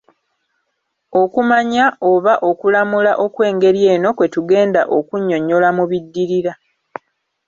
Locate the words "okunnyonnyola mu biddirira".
4.97-6.53